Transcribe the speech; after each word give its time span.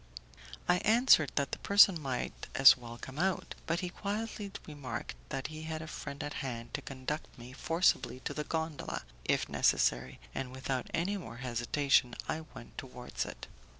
I 0.67 0.77
answered 0.79 1.31
that 1.35 1.51
the 1.51 1.59
person 1.59 2.01
might 2.01 2.47
as 2.55 2.75
well 2.75 2.97
come 2.97 3.19
out, 3.19 3.53
but 3.67 3.81
he 3.81 3.89
quietly 3.89 4.51
remarked 4.65 5.13
that 5.29 5.45
he 5.53 5.61
had 5.61 5.79
a 5.83 5.87
friend 5.87 6.23
at 6.23 6.33
hand 6.41 6.73
to 6.73 6.81
conduct 6.81 7.27
me 7.37 7.53
forcibly 7.53 8.19
to 8.21 8.33
the 8.33 8.43
gondola, 8.43 9.03
if 9.25 9.47
necessary, 9.47 10.19
and 10.33 10.51
without 10.51 10.89
any 10.91 11.17
more 11.17 11.37
hesitation 11.45 12.15
I 12.27 12.41
went 12.55 12.79
towards 12.79 13.25
it. 13.27 13.45